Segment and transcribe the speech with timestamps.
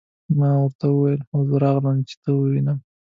[0.37, 2.77] ما ورته وویل: هو زه راغلم، چې ته ووینم.